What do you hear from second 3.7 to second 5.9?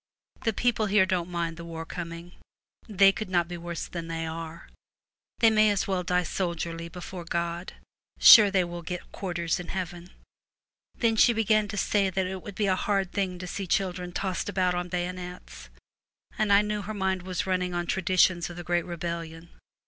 than they are. They may as